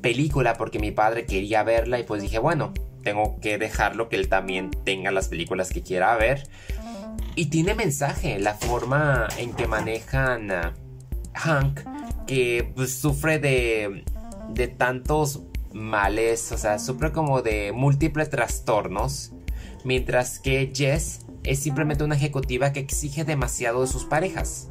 película 0.00 0.54
porque 0.54 0.78
mi 0.78 0.92
padre 0.92 1.26
quería 1.26 1.62
verla 1.62 1.98
y 1.98 2.04
pues 2.04 2.22
dije, 2.22 2.38
bueno, 2.38 2.72
tengo 3.02 3.38
que 3.40 3.58
dejarlo 3.58 4.08
que 4.08 4.16
él 4.16 4.28
también 4.28 4.70
tenga 4.84 5.10
las 5.10 5.28
películas 5.28 5.70
que 5.70 5.82
quiera 5.82 6.16
ver. 6.16 6.48
Y 7.36 7.46
tiene 7.46 7.74
mensaje 7.74 8.38
la 8.38 8.54
forma 8.54 9.28
en 9.38 9.52
que 9.52 9.66
manejan 9.66 10.50
a 10.50 10.74
Hank, 11.34 11.80
que 12.26 12.72
pues, 12.74 12.94
sufre 12.94 13.38
de, 13.38 14.04
de 14.50 14.68
tantos 14.68 15.42
males, 15.72 16.52
o 16.52 16.58
sea, 16.58 16.78
sufre 16.78 17.12
como 17.12 17.42
de 17.42 17.72
múltiples 17.72 18.30
trastornos, 18.30 19.32
mientras 19.84 20.38
que 20.38 20.72
Jess 20.74 21.20
es 21.44 21.60
simplemente 21.60 22.04
una 22.04 22.16
ejecutiva 22.16 22.72
que 22.72 22.80
exige 22.80 23.24
demasiado 23.24 23.80
de 23.80 23.86
sus 23.86 24.04
parejas. 24.04 24.68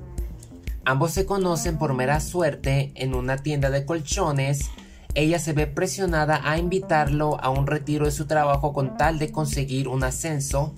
Ambos 0.86 1.12
se 1.12 1.26
conocen 1.26 1.78
por 1.78 1.94
mera 1.94 2.20
suerte 2.20 2.92
en 2.96 3.14
una 3.14 3.38
tienda 3.38 3.70
de 3.70 3.86
colchones. 3.86 4.70
Ella 5.14 5.40
se 5.40 5.54
ve 5.54 5.68
presionada 5.68 6.42
a 6.44 6.58
invitarlo 6.58 7.40
a 7.42 7.50
un 7.50 7.68
retiro 7.68 8.06
de 8.06 8.12
su 8.12 8.26
trabajo 8.26 8.74
con 8.74 8.98
tal 8.98 9.20
de 9.20 9.32
conseguir 9.32 9.88
un 9.88 10.04
ascenso, 10.04 10.76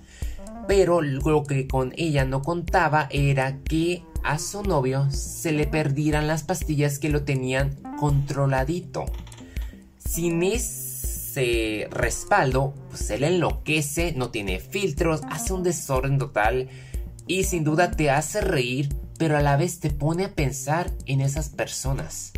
pero 0.71 1.01
lo 1.01 1.43
que 1.43 1.67
con 1.67 1.93
ella 1.97 2.23
no 2.23 2.41
contaba 2.41 3.09
era 3.11 3.57
que 3.61 4.05
a 4.23 4.39
su 4.39 4.63
novio 4.63 5.11
se 5.11 5.51
le 5.51 5.67
perdieran 5.67 6.27
las 6.27 6.43
pastillas 6.43 6.97
que 6.97 7.09
lo 7.09 7.25
tenían 7.25 7.75
controladito. 7.99 9.03
Sin 9.97 10.43
ese 10.43 11.89
respaldo, 11.91 12.73
pues 12.87 13.09
él 13.09 13.25
enloquece, 13.25 14.13
no 14.15 14.29
tiene 14.29 14.61
filtros, 14.61 15.23
hace 15.29 15.51
un 15.51 15.63
desorden 15.63 16.17
total 16.17 16.69
y 17.27 17.43
sin 17.43 17.65
duda 17.65 17.91
te 17.91 18.09
hace 18.09 18.39
reír, 18.39 18.95
pero 19.19 19.35
a 19.35 19.41
la 19.41 19.57
vez 19.57 19.81
te 19.81 19.89
pone 19.89 20.23
a 20.23 20.35
pensar 20.35 20.89
en 21.05 21.19
esas 21.19 21.49
personas. 21.49 22.31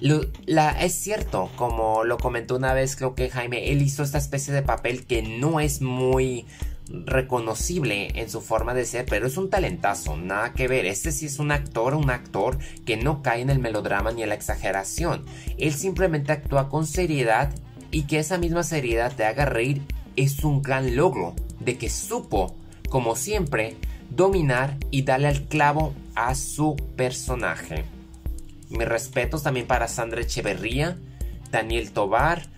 la, 0.00 0.82
es 0.82 0.94
cierto, 0.94 1.50
como 1.56 2.04
lo 2.04 2.16
comentó 2.16 2.56
una 2.56 2.72
vez 2.72 2.96
creo 2.96 3.14
que 3.14 3.28
Jaime, 3.28 3.70
él 3.70 3.82
hizo 3.82 4.02
esta 4.02 4.16
especie 4.16 4.54
de 4.54 4.62
papel 4.62 5.04
que 5.04 5.20
no 5.20 5.60
es 5.60 5.82
muy 5.82 6.46
reconocible 6.90 8.08
en 8.14 8.28
su 8.28 8.40
forma 8.40 8.74
de 8.74 8.84
ser, 8.84 9.06
pero 9.06 9.26
es 9.26 9.36
un 9.36 9.50
talentazo, 9.50 10.16
nada 10.16 10.52
que 10.52 10.68
ver. 10.68 10.86
Este 10.86 11.12
sí 11.12 11.26
es 11.26 11.38
un 11.38 11.52
actor, 11.52 11.94
un 11.94 12.10
actor 12.10 12.58
que 12.84 12.96
no 12.96 13.22
cae 13.22 13.40
en 13.40 13.50
el 13.50 13.58
melodrama 13.58 14.12
ni 14.12 14.22
en 14.22 14.28
la 14.28 14.34
exageración. 14.34 15.24
Él 15.58 15.72
simplemente 15.72 16.32
actúa 16.32 16.68
con 16.68 16.86
seriedad 16.86 17.50
y 17.90 18.02
que 18.02 18.18
esa 18.18 18.38
misma 18.38 18.62
seriedad 18.62 19.14
te 19.14 19.24
haga 19.24 19.44
reír 19.44 19.82
es 20.16 20.44
un 20.44 20.62
gran 20.62 20.96
logro 20.96 21.34
de 21.60 21.78
que 21.78 21.88
supo, 21.88 22.56
como 22.88 23.16
siempre, 23.16 23.76
dominar 24.10 24.76
y 24.90 25.02
darle 25.02 25.28
al 25.28 25.42
clavo 25.42 25.94
a 26.14 26.34
su 26.34 26.76
personaje. 26.96 27.84
Mis 28.68 28.86
respetos 28.86 29.42
también 29.42 29.66
para 29.66 29.88
Sandra 29.88 30.20
Echeverría, 30.20 30.98
Daniel 31.50 31.90
Tobar, 31.90 32.48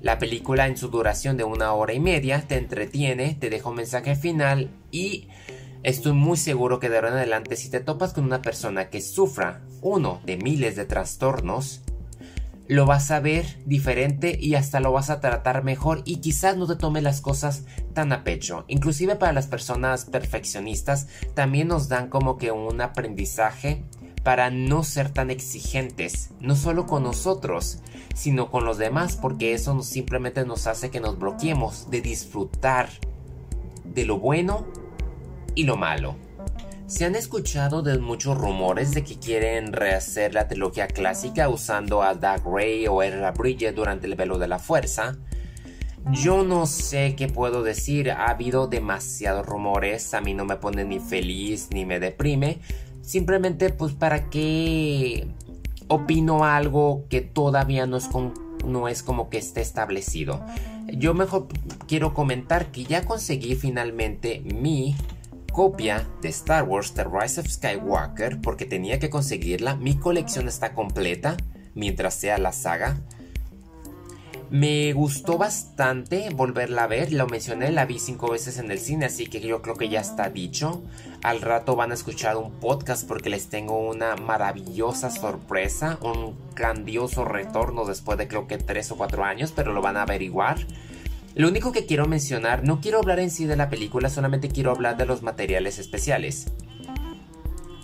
la 0.00 0.18
película 0.18 0.66
en 0.66 0.76
su 0.76 0.88
duración 0.88 1.36
de 1.36 1.44
una 1.44 1.72
hora 1.72 1.92
y 1.92 2.00
media 2.00 2.44
te 2.46 2.56
entretiene, 2.56 3.36
te 3.38 3.50
deja 3.50 3.68
un 3.68 3.76
mensaje 3.76 4.16
final 4.16 4.70
y 4.90 5.28
estoy 5.82 6.12
muy 6.12 6.36
seguro 6.36 6.80
que 6.80 6.88
de 6.88 6.96
ahora 6.96 7.08
en 7.08 7.14
adelante 7.14 7.56
si 7.56 7.70
te 7.70 7.80
topas 7.80 8.12
con 8.12 8.24
una 8.24 8.42
persona 8.42 8.88
que 8.88 9.00
sufra 9.00 9.62
uno 9.82 10.20
de 10.24 10.36
miles 10.36 10.76
de 10.76 10.86
trastornos, 10.86 11.82
lo 12.70 12.86
vas 12.86 13.10
a 13.10 13.18
ver 13.18 13.58
diferente 13.66 14.38
y 14.40 14.54
hasta 14.54 14.78
lo 14.78 14.92
vas 14.92 15.10
a 15.10 15.20
tratar 15.20 15.64
mejor 15.64 16.02
y 16.04 16.20
quizás 16.20 16.56
no 16.56 16.68
te 16.68 16.76
tome 16.76 17.02
las 17.02 17.20
cosas 17.20 17.64
tan 17.94 18.12
a 18.12 18.22
pecho. 18.22 18.64
Inclusive 18.68 19.16
para 19.16 19.32
las 19.32 19.48
personas 19.48 20.04
perfeccionistas 20.04 21.08
también 21.34 21.66
nos 21.66 21.88
dan 21.88 22.08
como 22.08 22.38
que 22.38 22.52
un 22.52 22.80
aprendizaje 22.80 23.82
para 24.22 24.50
no 24.50 24.82
ser 24.82 25.10
tan 25.10 25.30
exigentes, 25.30 26.30
no 26.40 26.56
solo 26.56 26.86
con 26.86 27.02
nosotros, 27.02 27.78
sino 28.14 28.50
con 28.50 28.64
los 28.64 28.78
demás, 28.78 29.16
porque 29.16 29.54
eso 29.54 29.82
simplemente 29.82 30.44
nos 30.44 30.66
hace 30.66 30.90
que 30.90 31.00
nos 31.00 31.18
bloqueemos 31.18 31.90
de 31.90 32.00
disfrutar 32.00 32.88
de 33.84 34.04
lo 34.04 34.18
bueno 34.18 34.66
y 35.54 35.64
lo 35.64 35.76
malo. 35.76 36.16
Se 36.86 37.04
han 37.04 37.14
escuchado 37.14 37.82
de 37.82 37.98
muchos 37.98 38.36
rumores 38.36 38.92
de 38.92 39.04
que 39.04 39.16
quieren 39.16 39.72
rehacer 39.72 40.34
la 40.34 40.48
trilogía 40.48 40.88
clásica 40.88 41.48
usando 41.48 42.02
a 42.02 42.14
Doug 42.14 42.52
Ray 42.52 42.88
o 42.88 43.02
Erla 43.02 43.30
Bridget 43.30 43.76
durante 43.76 44.08
el 44.08 44.16
velo 44.16 44.38
de 44.38 44.48
la 44.48 44.58
fuerza. 44.58 45.16
Yo 46.10 46.42
no 46.42 46.66
sé 46.66 47.14
qué 47.14 47.28
puedo 47.28 47.62
decir, 47.62 48.10
ha 48.10 48.30
habido 48.30 48.66
demasiados 48.66 49.46
rumores, 49.46 50.14
a 50.14 50.20
mí 50.20 50.34
no 50.34 50.44
me 50.44 50.56
pone 50.56 50.84
ni 50.84 50.98
feliz 50.98 51.68
ni 51.72 51.84
me 51.84 52.00
deprime, 52.00 52.58
Simplemente 53.10 53.70
pues 53.70 53.92
para 53.92 54.30
qué 54.30 55.26
opino 55.88 56.44
algo 56.44 57.06
que 57.08 57.20
todavía 57.20 57.84
no 57.84 57.96
es, 57.96 58.08
no 58.64 58.86
es 58.86 59.02
como 59.02 59.28
que 59.30 59.38
esté 59.38 59.62
establecido. 59.62 60.40
Yo 60.86 61.12
mejor 61.12 61.48
quiero 61.88 62.14
comentar 62.14 62.70
que 62.70 62.84
ya 62.84 63.04
conseguí 63.04 63.56
finalmente 63.56 64.42
mi 64.54 64.94
copia 65.52 66.06
de 66.22 66.28
Star 66.28 66.62
Wars 66.62 66.94
The 66.94 67.02
Rise 67.02 67.40
of 67.40 67.48
Skywalker 67.48 68.40
porque 68.40 68.64
tenía 68.64 69.00
que 69.00 69.10
conseguirla. 69.10 69.74
Mi 69.74 69.96
colección 69.96 70.46
está 70.46 70.72
completa 70.72 71.36
mientras 71.74 72.14
sea 72.14 72.38
la 72.38 72.52
saga. 72.52 73.00
Me 74.50 74.92
gustó 74.94 75.38
bastante 75.38 76.30
volverla 76.30 76.82
a 76.82 76.86
ver, 76.88 77.12
lo 77.12 77.28
mencioné, 77.28 77.70
la 77.70 77.86
vi 77.86 78.00
cinco 78.00 78.32
veces 78.32 78.58
en 78.58 78.72
el 78.72 78.80
cine, 78.80 79.06
así 79.06 79.26
que 79.26 79.40
yo 79.40 79.62
creo 79.62 79.76
que 79.76 79.88
ya 79.88 80.00
está 80.00 80.28
dicho. 80.28 80.82
Al 81.22 81.40
rato 81.40 81.76
van 81.76 81.92
a 81.92 81.94
escuchar 81.94 82.36
un 82.36 82.50
podcast 82.50 83.06
porque 83.06 83.30
les 83.30 83.48
tengo 83.48 83.78
una 83.78 84.16
maravillosa 84.16 85.10
sorpresa, 85.10 86.00
un 86.02 86.34
grandioso 86.56 87.24
retorno 87.24 87.84
después 87.84 88.18
de 88.18 88.26
creo 88.26 88.48
que 88.48 88.58
tres 88.58 88.90
o 88.90 88.96
cuatro 88.96 89.22
años, 89.22 89.52
pero 89.54 89.72
lo 89.72 89.82
van 89.82 89.96
a 89.96 90.02
averiguar. 90.02 90.58
Lo 91.36 91.46
único 91.46 91.70
que 91.70 91.86
quiero 91.86 92.06
mencionar, 92.06 92.64
no 92.64 92.80
quiero 92.80 92.98
hablar 92.98 93.20
en 93.20 93.30
sí 93.30 93.46
de 93.46 93.54
la 93.54 93.70
película, 93.70 94.10
solamente 94.10 94.48
quiero 94.48 94.72
hablar 94.72 94.96
de 94.96 95.06
los 95.06 95.22
materiales 95.22 95.78
especiales. 95.78 96.48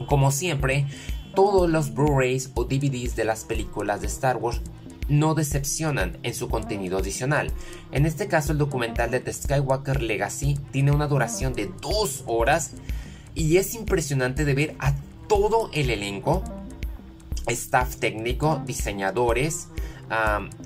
Como 0.08 0.32
siempre, 0.32 0.88
todos 1.36 1.70
los 1.70 1.94
Blu-rays 1.94 2.50
o 2.54 2.64
DVDs 2.64 3.14
de 3.14 3.24
las 3.24 3.44
películas 3.44 4.00
de 4.00 4.08
Star 4.08 4.38
Wars 4.38 4.60
no 5.08 5.34
decepcionan 5.34 6.18
en 6.22 6.34
su 6.34 6.48
contenido 6.48 6.98
adicional. 6.98 7.50
En 7.92 8.06
este 8.06 8.28
caso 8.28 8.52
el 8.52 8.58
documental 8.58 9.10
de 9.10 9.20
The 9.20 9.32
Skywalker 9.32 10.02
Legacy 10.02 10.58
tiene 10.72 10.90
una 10.90 11.06
duración 11.06 11.52
de 11.52 11.70
dos 11.80 12.24
horas 12.26 12.72
y 13.34 13.58
es 13.58 13.74
impresionante 13.74 14.44
de 14.44 14.54
ver 14.54 14.76
a 14.78 14.94
todo 15.28 15.70
el 15.72 15.90
elenco, 15.90 16.42
staff 17.46 17.96
técnico, 17.96 18.62
diseñadores, 18.66 19.68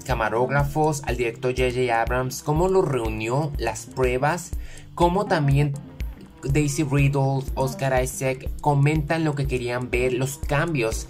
camarógrafos, 0.04 1.02
al 1.04 1.16
director 1.16 1.54
JJ 1.54 1.90
Abrams, 1.90 2.42
cómo 2.42 2.68
lo 2.68 2.82
reunió, 2.82 3.52
las 3.58 3.86
pruebas, 3.86 4.50
cómo 4.94 5.26
también 5.26 5.74
Daisy 6.44 6.84
Riddle, 6.84 7.44
Oscar 7.54 8.02
Isaac 8.02 8.48
comentan 8.60 9.24
lo 9.24 9.34
que 9.34 9.46
querían 9.46 9.90
ver, 9.90 10.12
los 10.12 10.38
cambios 10.38 11.06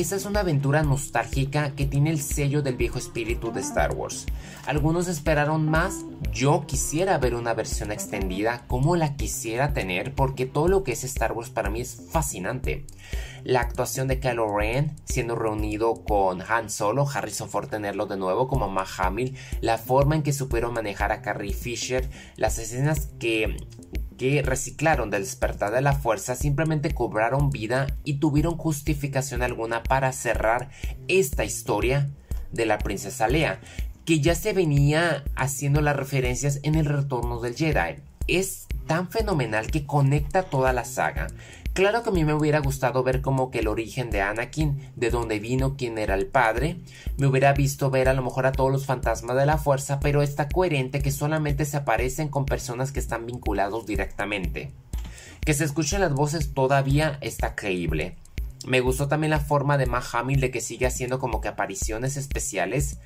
esa 0.00 0.16
es 0.16 0.24
una 0.24 0.40
aventura 0.40 0.82
nostálgica 0.82 1.74
que 1.74 1.86
tiene 1.86 2.10
el 2.10 2.20
sello 2.20 2.62
del 2.62 2.76
viejo 2.76 2.98
espíritu 2.98 3.52
de 3.52 3.60
Star 3.60 3.94
Wars. 3.94 4.26
Algunos 4.66 5.08
esperaron 5.08 5.68
más, 5.68 6.04
yo 6.32 6.66
quisiera 6.66 7.18
ver 7.18 7.34
una 7.34 7.54
versión 7.54 7.92
extendida 7.92 8.64
como 8.66 8.96
la 8.96 9.16
quisiera 9.16 9.72
tener 9.72 10.14
porque 10.14 10.46
todo 10.46 10.68
lo 10.68 10.84
que 10.84 10.92
es 10.92 11.04
Star 11.04 11.32
Wars 11.32 11.50
para 11.50 11.70
mí 11.70 11.80
es 11.80 12.08
fascinante. 12.10 12.86
La 13.44 13.60
actuación 13.60 14.08
de 14.08 14.20
Kylo 14.20 14.56
Ren 14.56 14.96
siendo 15.04 15.36
reunido 15.36 16.02
con 16.04 16.42
Han 16.42 16.70
Solo, 16.70 17.06
Harrison 17.08 17.48
Ford 17.48 17.68
tenerlo 17.68 18.06
de 18.06 18.16
nuevo 18.16 18.48
como 18.48 18.68
Matt 18.68 18.88
Hamill, 18.98 19.36
la 19.60 19.78
forma 19.78 20.16
en 20.16 20.22
que 20.22 20.32
supieron 20.32 20.72
manejar 20.72 21.12
a 21.12 21.20
Carrie 21.20 21.52
Fisher, 21.52 22.08
las 22.36 22.58
escenas 22.58 23.10
que 23.18 23.56
que 24.16 24.42
reciclaron 24.42 25.10
del 25.10 25.22
despertar 25.22 25.72
de 25.72 25.80
la 25.80 25.92
fuerza 25.92 26.34
simplemente 26.34 26.94
cobraron 26.94 27.50
vida 27.50 27.86
y 28.04 28.14
tuvieron 28.14 28.56
justificación 28.56 29.42
alguna 29.42 29.82
para 29.82 30.12
cerrar 30.12 30.70
esta 31.08 31.44
historia 31.44 32.10
de 32.52 32.66
la 32.66 32.78
princesa 32.78 33.28
Lea, 33.28 33.60
que 34.04 34.20
ya 34.20 34.34
se 34.34 34.52
venía 34.52 35.24
haciendo 35.34 35.80
las 35.80 35.96
referencias 35.96 36.60
en 36.62 36.74
el 36.74 36.86
retorno 36.86 37.40
del 37.40 37.56
Jedi. 37.56 37.96
Es 38.26 38.66
tan 38.86 39.10
fenomenal 39.10 39.70
que 39.70 39.86
conecta 39.86 40.44
toda 40.44 40.72
la 40.72 40.84
saga. 40.84 41.26
Claro 41.74 42.04
que 42.04 42.10
a 42.10 42.12
mí 42.12 42.24
me 42.24 42.34
hubiera 42.34 42.60
gustado 42.60 43.02
ver 43.02 43.20
como 43.20 43.50
que 43.50 43.58
el 43.58 43.66
origen 43.66 44.08
de 44.10 44.22
Anakin, 44.22 44.92
de 44.94 45.10
dónde 45.10 45.40
vino, 45.40 45.76
quién 45.76 45.98
era 45.98 46.14
el 46.14 46.26
padre. 46.26 46.78
Me 47.16 47.26
hubiera 47.26 47.52
visto 47.52 47.90
ver 47.90 48.08
a 48.08 48.14
lo 48.14 48.22
mejor 48.22 48.46
a 48.46 48.52
todos 48.52 48.70
los 48.70 48.86
fantasmas 48.86 49.36
de 49.36 49.44
la 49.44 49.58
fuerza, 49.58 49.98
pero 49.98 50.22
está 50.22 50.48
coherente 50.48 51.02
que 51.02 51.10
solamente 51.10 51.64
se 51.64 51.76
aparecen 51.76 52.28
con 52.28 52.46
personas 52.46 52.92
que 52.92 53.00
están 53.00 53.26
vinculados 53.26 53.86
directamente. 53.86 54.70
Que 55.40 55.52
se 55.52 55.64
escuchen 55.64 56.00
las 56.00 56.14
voces 56.14 56.54
todavía 56.54 57.18
está 57.20 57.56
creíble. 57.56 58.14
Me 58.68 58.78
gustó 58.78 59.08
también 59.08 59.32
la 59.32 59.40
forma 59.40 59.76
de 59.76 59.86
Matt 59.86 60.04
Hamill 60.12 60.40
de 60.40 60.52
que 60.52 60.60
sigue 60.60 60.86
haciendo 60.86 61.18
como 61.18 61.40
que 61.40 61.48
apariciones 61.48 62.16
especiales 62.16 62.98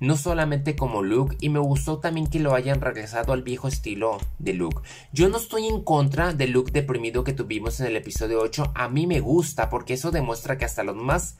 no 0.00 0.16
solamente 0.16 0.76
como 0.76 1.02
Luke, 1.02 1.36
y 1.40 1.48
me 1.48 1.58
gustó 1.58 1.98
también 1.98 2.26
que 2.26 2.40
lo 2.40 2.54
hayan 2.54 2.80
regresado 2.80 3.32
al 3.32 3.42
viejo 3.42 3.68
estilo 3.68 4.18
de 4.38 4.54
Luke. 4.54 4.82
Yo 5.12 5.28
no 5.28 5.38
estoy 5.38 5.66
en 5.66 5.82
contra 5.82 6.32
del 6.32 6.50
Luke 6.52 6.72
deprimido 6.72 7.24
que 7.24 7.32
tuvimos 7.32 7.80
en 7.80 7.86
el 7.86 7.96
episodio 7.96 8.40
8, 8.40 8.72
a 8.74 8.88
mí 8.88 9.06
me 9.06 9.20
gusta 9.20 9.70
porque 9.70 9.94
eso 9.94 10.10
demuestra 10.10 10.58
que 10.58 10.64
hasta 10.64 10.84
los 10.84 10.96
más 10.96 11.36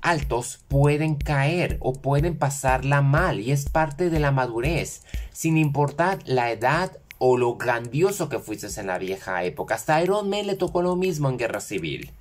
altos 0.00 0.60
pueden 0.68 1.16
caer 1.16 1.76
o 1.80 1.92
pueden 1.92 2.38
pasarla 2.38 3.02
mal 3.02 3.40
y 3.40 3.52
es 3.52 3.68
parte 3.68 4.10
de 4.10 4.20
la 4.20 4.30
madurez, 4.30 5.02
sin 5.32 5.56
importar 5.58 6.18
la 6.24 6.50
edad 6.50 6.98
o 7.18 7.36
lo 7.36 7.56
grandioso 7.56 8.28
que 8.28 8.38
fuiste 8.38 8.68
en 8.80 8.86
la 8.86 8.98
vieja 8.98 9.42
época. 9.44 9.74
Hasta 9.74 10.00
Iron 10.02 10.30
Man 10.30 10.46
le 10.46 10.54
tocó 10.54 10.82
lo 10.82 10.96
mismo 10.96 11.28
en 11.28 11.36
Guerra 11.36 11.60
Civil. 11.60 12.12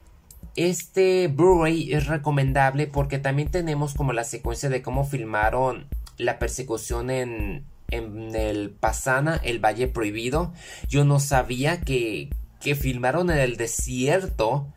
Este 0.57 1.27
Blu-ray 1.27 1.93
es 1.93 2.07
recomendable 2.07 2.87
porque 2.87 3.19
también 3.19 3.49
tenemos 3.51 3.93
como 3.93 4.11
la 4.11 4.23
secuencia 4.23 4.69
de 4.69 4.81
cómo 4.81 5.05
filmaron 5.05 5.87
la 6.17 6.39
persecución 6.39 7.11
en, 7.11 7.63
en 7.91 8.35
el 8.35 8.71
Pasana, 8.71 9.39
el 9.43 9.63
Valle 9.63 9.87
Prohibido. 9.87 10.51
Yo 10.89 11.05
no 11.05 11.19
sabía 11.19 11.81
que, 11.81 12.31
que 12.59 12.73
filmaron 12.73 13.29
en 13.29 13.37
el 13.37 13.55
desierto 13.55 14.73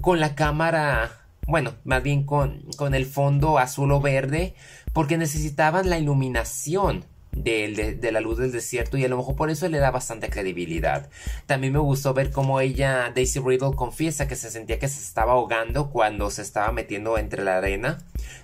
con 0.00 0.20
la 0.20 0.36
cámara, 0.36 1.10
bueno, 1.48 1.74
más 1.82 2.04
bien 2.04 2.22
con, 2.22 2.62
con 2.76 2.94
el 2.94 3.04
fondo 3.04 3.58
azul 3.58 3.90
o 3.90 4.00
verde, 4.00 4.54
porque 4.92 5.18
necesitaban 5.18 5.90
la 5.90 5.98
iluminación 5.98 7.04
de, 7.36 8.10
la 8.10 8.20
luz 8.20 8.38
del 8.38 8.52
desierto 8.52 8.96
y 8.96 9.04
a 9.04 9.08
lo 9.08 9.16
mejor 9.16 9.36
por 9.36 9.50
eso 9.50 9.68
le 9.68 9.78
da 9.78 9.90
bastante 9.90 10.30
credibilidad. 10.30 11.08
También 11.46 11.72
me 11.72 11.78
gustó 11.78 12.14
ver 12.14 12.30
cómo 12.30 12.60
ella, 12.60 13.12
Daisy 13.14 13.40
Riddle, 13.40 13.76
confiesa 13.76 14.26
que 14.26 14.36
se 14.36 14.50
sentía 14.50 14.78
que 14.78 14.88
se 14.88 15.00
estaba 15.00 15.32
ahogando 15.32 15.90
cuando 15.90 16.30
se 16.30 16.42
estaba 16.42 16.72
metiendo 16.72 17.18
entre 17.18 17.44
la 17.44 17.58
arena. 17.58 17.98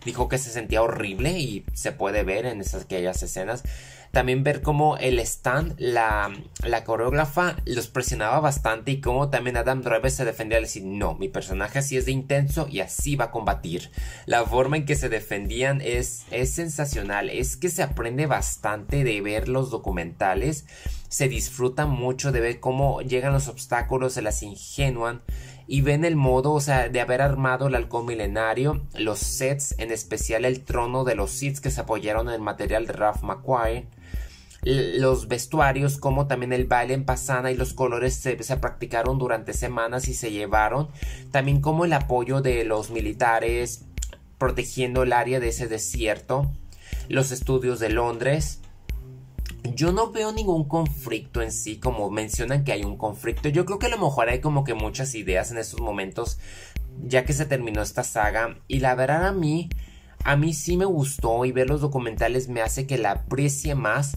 Dijo 0.05 0.29
que 0.29 0.39
se 0.39 0.51
sentía 0.51 0.83
horrible 0.83 1.39
y 1.39 1.65
se 1.75 1.93
puede 1.93 2.23
ver 2.23 2.47
en 2.47 2.61
esas 2.61 2.83
aquellas 2.85 3.23
escenas. 3.23 3.63
También 4.13 4.45
ver 4.45 4.61
cómo 4.61 4.99
el 4.99 5.19
Stan, 5.21 5.75
la, 5.79 6.31
la 6.63 6.85
coreógrafa, 6.85 7.57
los 7.65 7.89
presionaba 7.89 8.41
bastante 8.41 8.91
y 8.91 9.01
cómo 9.01 9.31
también 9.31 9.57
Adam 9.57 9.81
Driver 9.81 10.11
se 10.11 10.27
defendía 10.27 10.59
al 10.59 10.65
decir, 10.65 10.85
no, 10.85 11.15
mi 11.15 11.29
personaje 11.29 11.79
así 11.79 11.97
es 11.97 12.05
de 12.05 12.13
intenso 12.13 12.69
y 12.71 12.81
así 12.81 13.17
va 13.17 13.27
a 13.27 13.31
combatir. 13.31 13.91
La 14.27 14.45
forma 14.45 14.77
en 14.77 14.85
que 14.85 14.97
se 14.97 15.09
defendían 15.09 15.81
es, 15.81 16.27
es 16.31 16.53
sensacional, 16.53 17.31
es 17.31 17.57
que 17.57 17.71
se 17.71 17.83
aprende 17.83 18.27
bastante 18.27 19.03
de 19.03 19.21
ver 19.23 19.49
los 19.49 19.71
documentales, 19.71 20.67
se 21.09 21.29
disfruta 21.29 21.87
mucho 21.87 22.33
de 22.33 22.41
ver 22.41 22.61
cómo 22.61 23.01
llegan 23.01 23.33
los 23.33 23.49
obstáculos, 23.49 24.13
se 24.13 24.23
las 24.23 24.43
ingenuan 24.43 25.23
y 25.67 25.81
ven 25.81 26.05
el 26.05 26.17
modo, 26.17 26.53
o 26.53 26.61
sea, 26.61 26.91
de 26.91 27.01
haber 27.01 27.23
armado 27.23 27.69
el 27.69 27.75
halcón 27.75 28.05
milenario, 28.05 28.83
los 28.95 29.21
sets, 29.21 29.75
en 29.79 29.91
especial 29.91 30.45
el 30.45 30.65
trono 30.65 31.05
de 31.05 31.15
los 31.15 31.31
Sith 31.31 31.61
que 31.61 31.71
se 31.71 31.81
apoyaron 31.81 32.29
en 32.29 32.35
el 32.35 32.41
material 32.43 32.87
de 32.87 32.93
Ralph 32.93 33.23
McQuire, 33.23 33.87
los 34.63 35.27
vestuarios 35.27 35.99
como 35.99 36.29
también 36.29 36.53
el 36.53 36.67
baile 36.67 36.95
en 36.95 37.05
pasana 37.05 37.51
y 37.51 37.57
los 37.57 37.75
colores 37.75 38.15
se, 38.15 38.37
practicaron 38.57 39.19
durante 39.19 39.55
semanas 39.55 40.07
y 40.07 40.15
se 40.15 40.31
llevaron 40.31 40.89
también 41.33 41.61
como 41.61 41.85
el 41.85 41.93
apoyo 41.93 42.41
de 42.43 42.65
los 42.65 42.91
militares 42.91 43.85
protegiendo 44.39 45.03
el 45.03 45.13
área 45.13 45.41
de 45.41 45.49
ese 45.49 45.67
desierto 45.67 46.51
los 47.09 47.33
estudios 47.33 47.81
de 47.81 47.89
Londres 47.89 48.61
yo 49.65 49.93
no 49.93 50.11
veo 50.11 50.33
ningún 50.33 50.65
conflicto 50.65 51.41
en 51.41 51.53
sí, 51.53 51.79
como 51.79 52.11
mencionan 52.11 52.65
que 52.65 52.73
hay 52.73 52.83
un 52.85 52.97
conflicto. 52.97 53.49
Yo 53.49 53.65
creo 53.65 53.79
que 53.79 53.87
a 53.87 53.91
lo 53.91 53.99
mejor 53.99 54.29
hay 54.29 54.41
como 54.41 54.65
que 54.65 54.75
muchas 54.75 55.15
ideas 55.15 55.53
en 55.53 55.59
estos 55.59 55.81
momentos, 55.81 56.39
ya 57.05 57.25
que 57.25 57.33
se 57.33 57.47
terminó 57.47 57.81
esta 57.81 58.03
saga. 58.03 58.59
Y 58.67 58.81
la 58.81 58.97
verdad 58.97 59.25
a 59.25 59.33
mí, 59.33 59.71
a 60.25 60.37
mí 60.37 60.53
sí 60.53 60.77
me 60.77 60.85
gustó 60.85 61.45
y 61.45 61.53
ver 61.53 61.69
los 61.69 61.81
documentales 61.81 62.49
me 62.49 62.61
hace 62.61 62.89
que 62.89 62.99
la 62.99 63.13
aprecie 63.13 63.77
más 63.77 64.17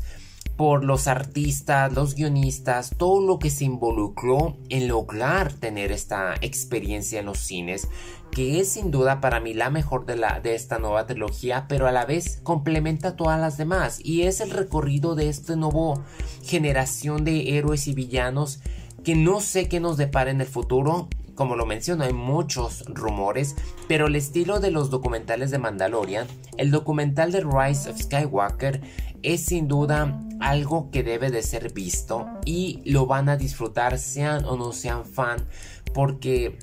por 0.58 0.86
los 0.86 1.08
artistas, 1.08 1.92
los 1.94 2.16
guionistas, 2.16 2.92
todo 2.98 3.26
lo 3.26 3.40
que 3.40 3.50
se 3.50 3.66
involucró 3.66 4.58
en 4.70 4.88
lograr 4.88 5.52
tener 5.54 5.92
esta 5.92 6.36
experiencia 6.42 7.20
en 7.20 7.26
los 7.26 7.40
cines, 7.40 7.90
que 8.32 8.60
es 8.60 8.70
sin 8.70 8.92
duda 8.92 9.22
para 9.22 9.40
mí 9.40 9.54
la 9.54 9.70
mejor 9.70 10.06
de, 10.06 10.16
la, 10.16 10.40
de 10.40 10.56
esta 10.56 10.80
nueva 10.80 11.06
trilogía, 11.06 11.66
pero 11.68 11.88
a 11.88 11.92
la 11.92 12.06
vez 12.06 12.40
complementa 12.44 13.16
todas 13.16 13.40
las 13.40 13.58
demás 13.58 14.00
y 14.04 14.24
es 14.24 14.40
el 14.40 14.52
recorrido 14.52 15.16
de 15.16 15.30
esta 15.30 15.56
nueva 15.56 16.04
generación 16.44 17.24
de 17.26 17.58
héroes 17.58 17.88
y 17.88 17.94
villanos 17.94 18.60
que 19.04 19.16
no 19.16 19.40
sé 19.40 19.70
qué 19.70 19.80
nos 19.80 19.98
depara 19.98 20.32
en 20.32 20.42
el 20.42 20.48
futuro. 20.48 21.08
Como 21.36 21.56
lo 21.56 21.66
menciono, 21.66 22.06
hay 22.06 22.14
muchos 22.14 22.86
rumores, 22.88 23.56
pero 23.88 24.08
el 24.08 24.16
estilo 24.16 24.60
de 24.60 24.72
los 24.72 24.90
documentales 24.90 25.52
de 25.52 25.60
Mandalorian, 25.60 26.28
el 26.58 26.72
documental 26.72 27.32
de 27.32 27.42
Rise 27.42 27.90
of 27.90 28.00
Skywalker, 28.02 28.82
es 29.22 29.46
sin 29.46 29.68
duda 29.68 30.20
algo 30.40 30.92
que 30.92 31.04
debe 31.04 31.32
de 31.32 31.42
ser 31.42 31.74
visto 31.74 32.28
y 32.46 32.82
lo 32.86 33.06
van 33.06 33.30
a 33.30 33.38
disfrutar 33.38 33.98
sean 33.98 34.46
o 34.46 34.56
no 34.56 34.72
sean 34.72 35.06
fan 35.06 35.46
porque 35.94 36.58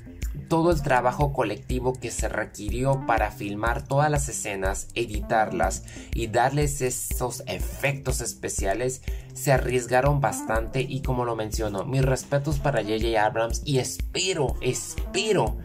todo 0.49 0.71
el 0.71 0.83
trabajo 0.83 1.33
colectivo 1.33 1.93
que 1.93 2.11
se 2.11 2.29
requirió 2.29 3.05
para 3.07 3.31
filmar 3.31 3.87
todas 3.87 4.11
las 4.11 4.29
escenas, 4.29 4.89
editarlas 4.95 5.85
y 6.15 6.29
darles 6.29 6.81
esos 6.83 7.43
efectos 7.47 8.21
especiales 8.21 9.03
se 9.35 9.53
arriesgaron 9.53 10.21
bastante 10.21 10.83
y 10.83 11.03
como 11.03 11.25
lo 11.25 11.37
menciono, 11.37 11.85
mis 11.85 12.05
respetos 12.05 12.59
para 12.59 12.83
JJ 12.83 13.19
Abrams 13.19 13.63
y 13.65 13.79
espero, 13.79 14.57
espero 14.61 15.57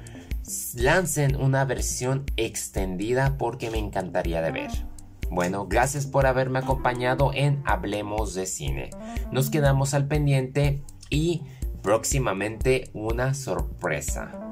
lancen 0.75 1.35
una 1.35 1.65
versión 1.65 2.23
extendida 2.37 3.37
porque 3.37 3.69
me 3.69 3.77
encantaría 3.77 4.41
de 4.41 4.51
ver. 4.51 4.71
Bueno, 5.29 5.67
gracias 5.67 6.05
por 6.05 6.25
haberme 6.25 6.59
acompañado 6.59 7.31
en 7.33 7.61
Hablemos 7.65 8.33
de 8.33 8.45
Cine. 8.45 8.89
Nos 9.31 9.49
quedamos 9.49 9.93
al 9.93 10.07
pendiente 10.07 10.83
y 11.09 11.43
próximamente 11.81 12.89
una 12.93 13.33
sorpresa. 13.33 14.46